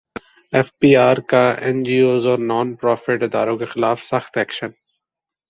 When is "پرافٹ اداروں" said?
2.79-3.57